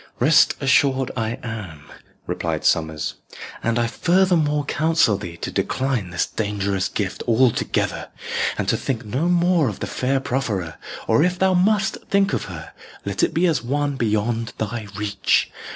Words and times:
"Rest 0.19 0.55
assured 0.59 1.11
I 1.15 1.37
am," 1.43 1.83
replied 2.25 2.65
Sommers; 2.65 3.17
"and 3.61 3.77
I 3.77 3.85
further 3.85 4.35
more 4.35 4.65
counsel 4.65 5.15
thee 5.15 5.37
to 5.37 5.51
decline 5.51 6.09
this 6.09 6.25
dangerous 6.25 6.89
gift 6.89 7.21
altogether, 7.27 8.07
and 8.57 8.67
to 8.67 8.77
think 8.77 9.05
no 9.05 9.29
more 9.29 9.69
of 9.69 9.79
the 9.79 9.85
fair 9.85 10.19
profferer, 10.19 10.77
or 11.07 11.21
if 11.21 11.37
thou 11.37 11.53
must 11.53 11.99
think 12.09 12.33
of 12.33 12.45
her, 12.45 12.73
let 13.05 13.21
it 13.21 13.31
be 13.31 13.45
as 13.45 13.59
of 13.59 13.69
one 13.69 13.95
beyond 13.95 14.53
thy 14.57 14.87
reach. 14.97 15.51